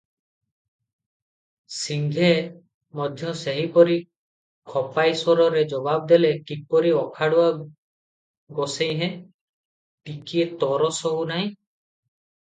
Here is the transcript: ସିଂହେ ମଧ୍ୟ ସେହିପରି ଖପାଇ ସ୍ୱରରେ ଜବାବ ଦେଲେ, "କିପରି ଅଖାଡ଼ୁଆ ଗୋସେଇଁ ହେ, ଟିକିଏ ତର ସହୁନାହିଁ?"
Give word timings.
ସିଂହେ 1.79 2.29
ମଧ୍ୟ 2.99 3.33
ସେହିପରି 3.41 3.97
ଖପାଇ 4.71 5.13
ସ୍ୱରରେ 5.21 5.63
ଜବାବ 5.75 6.09
ଦେଲେ, 6.13 6.33
"କିପରି 6.53 6.95
ଅଖାଡ଼ୁଆ 7.05 7.45
ଗୋସେଇଁ 8.61 8.99
ହେ, 9.03 9.11
ଟିକିଏ 10.11 10.51
ତର 10.65 10.93
ସହୁନାହିଁ?" 11.05 11.51